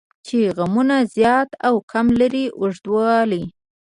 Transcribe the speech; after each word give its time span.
چې 0.27 0.39
غمونه 0.57 0.97
زیات 1.15 1.49
او 1.67 1.75
کم 1.91 2.05
لري 2.19 2.45
اوږدوالی. 2.59 3.43